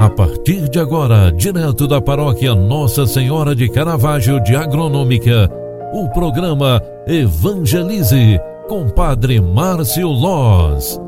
A 0.00 0.08
partir 0.08 0.68
de 0.68 0.78
agora, 0.78 1.32
direto 1.32 1.88
da 1.88 2.00
paróquia 2.00 2.54
Nossa 2.54 3.04
Senhora 3.04 3.52
de 3.52 3.68
Caravaggio 3.68 4.38
de 4.44 4.54
Agronômica, 4.54 5.50
o 5.92 6.08
programa 6.10 6.80
Evangelize 7.04 8.38
com 8.68 8.88
Padre 8.88 9.40
Márcio 9.40 10.06
Loz. 10.06 11.00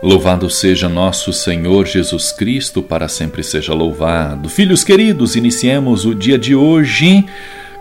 Louvado 0.00 0.48
seja 0.48 0.88
nosso 0.88 1.32
Senhor 1.32 1.84
Jesus 1.84 2.30
Cristo, 2.30 2.80
para 2.80 3.08
sempre 3.08 3.42
seja 3.42 3.74
louvado. 3.74 4.48
Filhos 4.48 4.84
queridos, 4.84 5.34
iniciemos 5.34 6.04
o 6.04 6.14
dia 6.14 6.38
de 6.38 6.54
hoje 6.54 7.24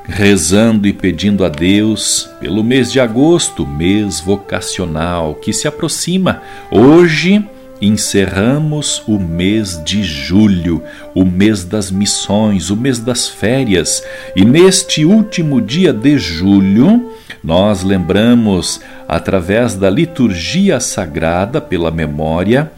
rezando 0.07 0.87
e 0.87 0.93
pedindo 0.93 1.43
a 1.43 1.49
Deus 1.49 2.29
pelo 2.39 2.63
mês 2.63 2.91
de 2.91 2.99
agosto, 2.99 3.65
mês 3.65 4.19
vocacional 4.19 5.35
que 5.35 5.51
se 5.51 5.67
aproxima. 5.67 6.41
Hoje 6.71 7.43
encerramos 7.81 9.03
o 9.07 9.19
mês 9.19 9.81
de 9.83 10.03
julho, 10.03 10.81
o 11.13 11.25
mês 11.25 11.63
das 11.63 11.91
missões, 11.91 12.69
o 12.69 12.75
mês 12.75 12.99
das 12.99 13.27
férias, 13.27 14.03
e 14.35 14.45
neste 14.45 15.03
último 15.03 15.61
dia 15.61 15.91
de 15.91 16.17
julho, 16.17 17.11
nós 17.43 17.83
lembramos, 17.83 18.79
através 19.07 19.75
da 19.75 19.89
liturgia 19.89 20.79
sagrada 20.79 21.59
pela 21.59 21.91
memória, 21.91 22.71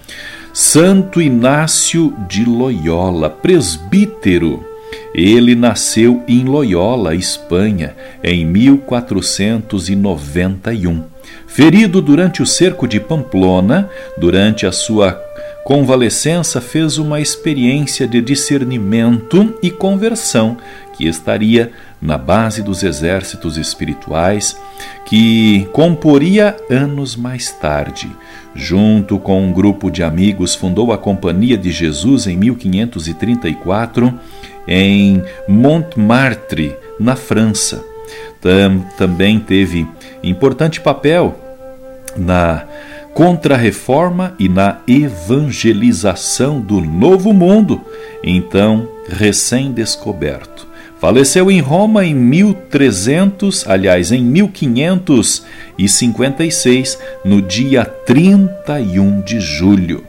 Santo 0.51 1.21
Inácio 1.21 2.13
de 2.27 2.43
Loyola, 2.43 3.29
presbítero 3.29 4.66
ele 5.17 5.55
nasceu 5.55 6.23
em 6.27 6.43
Loyola, 6.43 7.15
Espanha, 7.15 7.95
em 8.23 8.45
1491. 8.45 11.03
Ferido 11.47 12.03
durante 12.03 12.43
o 12.43 12.45
cerco 12.45 12.87
de 12.87 12.99
Pamplona, 12.99 13.89
durante 14.15 14.67
a 14.67 14.71
sua 14.71 15.13
convalescença, 15.63 16.61
fez 16.61 16.99
uma 16.99 17.19
experiência 17.19 18.07
de 18.07 18.21
discernimento 18.21 19.57
e 19.63 19.71
conversão 19.71 20.55
que 20.95 21.07
estaria 21.07 21.71
na 22.01 22.17
base 22.17 22.61
dos 22.61 22.83
exércitos 22.83 23.57
espirituais 23.57 24.57
que 25.05 25.67
comporia 25.73 26.55
anos 26.69 27.15
mais 27.15 27.51
tarde. 27.51 28.09
Junto 28.53 29.19
com 29.19 29.41
um 29.41 29.51
grupo 29.51 29.89
de 29.91 30.03
amigos, 30.03 30.55
fundou 30.55 30.91
a 30.91 30.97
Companhia 30.97 31.57
de 31.57 31.71
Jesus 31.71 32.27
em 32.27 32.35
1534 32.37 34.13
em 34.67 35.23
Montmartre, 35.47 36.75
na 36.99 37.15
França. 37.15 37.83
Tam, 38.41 38.79
também 38.97 39.39
teve 39.39 39.87
importante 40.23 40.81
papel 40.81 41.35
na 42.15 42.65
contra-reforma 43.13 44.35
e 44.37 44.47
na 44.47 44.79
evangelização 44.87 46.59
do 46.59 46.79
Novo 46.81 47.33
Mundo, 47.33 47.81
então 48.23 48.87
recém-descoberto. 49.09 50.66
Faleceu 50.99 51.51
em 51.51 51.59
Roma 51.59 52.05
em 52.05 52.15
1300, 52.15 53.67
aliás, 53.67 54.11
em 54.11 54.23
1556, 54.23 56.97
no 57.23 57.39
dia 57.39 57.85
31 57.85 59.21
de 59.21 59.39
julho. 59.39 60.03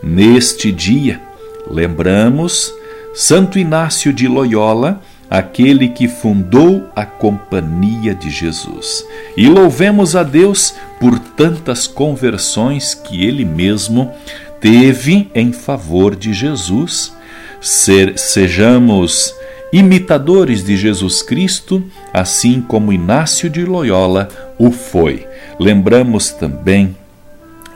Neste 0.00 0.70
dia, 0.70 1.20
lembramos 1.68 2.72
Santo 3.14 3.58
Inácio 3.58 4.12
de 4.12 4.28
Loyola, 4.28 5.00
aquele 5.28 5.88
que 5.88 6.06
fundou 6.06 6.88
a 6.94 7.04
Companhia 7.04 8.14
de 8.14 8.30
Jesus. 8.30 9.04
E 9.36 9.48
louvemos 9.48 10.14
a 10.14 10.22
Deus 10.22 10.72
por 11.00 11.18
tantas 11.18 11.88
conversões 11.88 12.94
que 12.94 13.24
ele 13.24 13.44
mesmo 13.44 14.12
teve 14.60 15.28
em 15.34 15.52
favor 15.52 16.14
de 16.14 16.32
Jesus. 16.32 17.12
Ser, 17.60 18.16
sejamos 18.16 19.34
imitadores 19.72 20.62
de 20.62 20.76
Jesus 20.76 21.22
Cristo, 21.22 21.82
assim 22.12 22.60
como 22.60 22.92
Inácio 22.92 23.48
de 23.48 23.64
Loyola 23.64 24.28
o 24.58 24.70
foi. 24.70 25.26
Lembramos 25.58 26.30
também, 26.30 26.96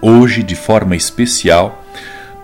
hoje 0.02 0.42
de 0.42 0.54
forma 0.54 0.94
especial, 0.94 1.82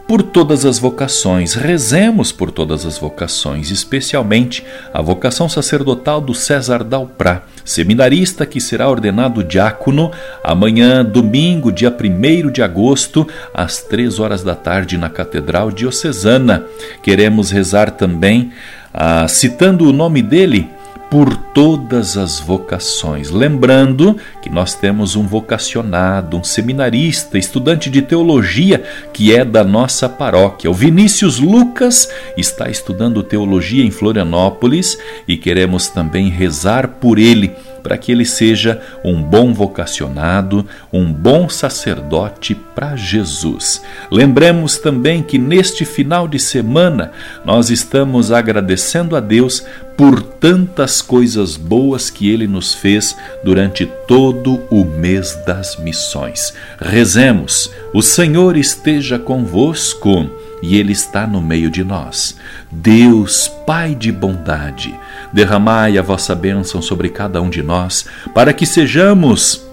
por 0.07 0.23
todas 0.23 0.67
as 0.67 0.79
vocações. 0.79 1.55
Rezemos 1.55 2.33
por 2.33 2.51
todas 2.51 2.85
as 2.85 2.99
vocações, 2.99 3.71
especialmente 3.71 4.65
a 4.93 5.01
vocação 5.01 5.49
sacerdotal 5.49 6.21
do 6.21 6.34
César 6.34 6.83
Dalprá, 6.83 7.43
seminarista 7.65 8.45
que 8.45 8.61
será 8.61 8.89
ordenado 8.89 9.45
diácono 9.45 10.11
amanhã, 10.43 11.05
domingo, 11.05 11.71
dia 11.71 11.91
1 11.91 12.51
de 12.51 12.63
agosto, 12.63 13.27
às 13.55 13.83
três 13.83 14.19
horas 14.19 14.43
da 14.43 14.55
tarde, 14.55 14.99
na 14.99 15.09
Catedral 15.09 15.71
Diocesana. 15.71 16.65
Queremos 17.03 17.51
rezar 17.51 17.91
também, 17.93 18.53
ah, 18.92 19.26
citando 19.28 19.88
o 19.88 19.92
nome 19.92 20.22
dele, 20.22 20.69
por 21.12 21.36
todas 21.36 22.16
as 22.16 22.41
vocações. 22.41 23.28
Lembrando 23.28 24.16
que 24.41 24.48
nós 24.48 24.75
temos 24.75 25.14
um 25.14 25.26
vocacionado, 25.26 26.38
um 26.38 26.42
seminarista, 26.42 27.36
estudante 27.36 27.91
de 27.91 28.00
teologia 28.00 28.82
que 29.12 29.36
é 29.36 29.44
da 29.44 29.62
nossa 29.62 30.08
paróquia. 30.08 30.70
O 30.70 30.75
Vinícius 30.75 31.38
Lucas 31.38 32.08
está 32.34 32.70
estudando 32.70 33.22
teologia 33.22 33.84
em 33.84 33.91
Florianópolis 33.91 34.98
e 35.28 35.36
queremos 35.36 35.86
também 35.88 36.30
rezar 36.30 36.88
por 36.88 37.19
ele 37.19 37.54
para 37.82 37.98
que 37.98 38.12
ele 38.12 38.25
seja 38.25 38.81
um 39.04 39.22
bom 39.22 39.53
vocacionado, 39.53 40.66
um 40.93 41.12
bom 41.12 41.48
sacerdote 41.48 42.54
para 42.54 42.97
Jesus. 42.97 43.82
Lembremos 44.10 44.78
também 44.78 45.22
que 45.22 45.38
neste 45.38 45.84
final 45.84 46.28
de 46.28 46.38
semana 46.38 47.12
nós 47.44 47.71
estamos 47.71 48.31
agradecendo 48.31 49.16
a 49.16 49.21
Deus 49.21 49.65
por 49.97 50.22
tantas 50.22 51.03
coisas 51.03 51.56
boas 51.56 52.09
que 52.10 52.31
ele 52.31 52.47
nos 52.47 52.75
fez 52.75 53.16
durante 53.44 53.87
todo 54.06 54.62
o 54.71 54.84
mês 54.84 55.37
das 55.47 55.76
missões. 55.76 56.54
Rezemos, 56.81 57.71
o 57.92 58.03
Senhor 58.03 58.56
esteja 58.56 59.19
convosco 59.19 60.31
e 60.62 60.78
Ele 60.78 60.92
está 60.92 61.26
no 61.26 61.42
meio 61.42 61.69
de 61.69 61.82
nós. 61.82 62.37
Deus, 62.71 63.48
Pai 63.66 63.94
de 63.94 64.12
bondade, 64.12 64.94
derramai 65.32 65.97
a 65.97 66.03
vossa 66.03 66.34
bênção 66.34 66.82
sobre 66.82 67.09
cada 67.09 67.41
um 67.41 67.48
de 67.48 67.62
nós, 67.62 68.06
para 68.34 68.53
que 68.53 68.66
sejamos 68.66 69.66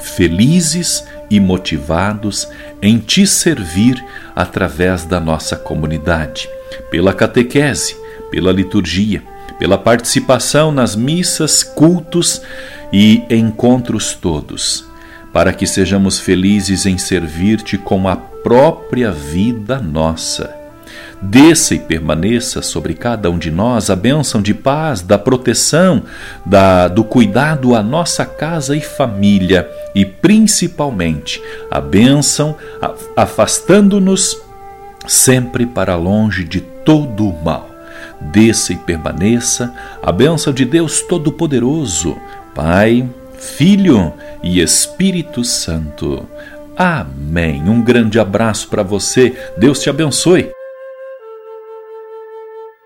felizes 0.00 1.04
e 1.30 1.38
motivados 1.38 2.48
em 2.80 2.98
te 2.98 3.26
servir 3.26 4.02
através 4.34 5.04
da 5.04 5.20
nossa 5.20 5.56
comunidade, 5.56 6.48
pela 6.90 7.12
catequese, 7.12 7.96
pela 8.30 8.52
liturgia, 8.52 9.22
pela 9.58 9.76
participação 9.76 10.70
nas 10.70 10.94
missas, 10.94 11.62
cultos 11.62 12.40
e 12.92 13.22
encontros 13.28 14.14
todos, 14.14 14.86
para 15.32 15.52
que 15.52 15.66
sejamos 15.66 16.18
felizes 16.18 16.86
em 16.86 16.96
servir-te 16.96 17.76
com 17.76 18.08
a 18.08 18.16
própria 18.16 19.10
vida 19.10 19.78
nossa. 19.78 20.57
Desça 21.20 21.74
e 21.74 21.80
permaneça 21.80 22.62
sobre 22.62 22.94
cada 22.94 23.28
um 23.28 23.38
de 23.38 23.50
nós 23.50 23.90
a 23.90 23.96
bênção 23.96 24.40
de 24.40 24.54
paz, 24.54 25.02
da 25.02 25.18
proteção, 25.18 26.04
da, 26.46 26.86
do 26.86 27.02
cuidado 27.02 27.74
à 27.74 27.82
nossa 27.82 28.24
casa 28.24 28.76
e 28.76 28.80
família 28.80 29.68
e 29.94 30.04
principalmente 30.04 31.42
a 31.70 31.80
bênção 31.80 32.56
afastando-nos 33.16 34.40
sempre 35.08 35.66
para 35.66 35.96
longe 35.96 36.44
de 36.44 36.60
todo 36.60 37.28
o 37.28 37.44
mal. 37.44 37.68
Desça 38.20 38.72
e 38.72 38.76
permaneça 38.76 39.74
a 40.00 40.12
bênção 40.12 40.52
de 40.52 40.64
Deus 40.64 41.02
Todo-Poderoso, 41.02 42.16
Pai, 42.54 43.08
Filho 43.38 44.12
e 44.42 44.60
Espírito 44.60 45.42
Santo. 45.44 46.28
Amém. 46.76 47.62
Um 47.68 47.82
grande 47.82 48.20
abraço 48.20 48.68
para 48.68 48.84
você. 48.84 49.36
Deus 49.56 49.80
te 49.80 49.90
abençoe. 49.90 50.57